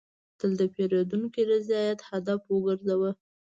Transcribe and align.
تل 0.39 0.51
د 0.59 0.61
پیرودونکي 0.73 1.41
رضایت 1.51 1.99
هدف 2.09 2.39
وګرځوه. 2.47 3.11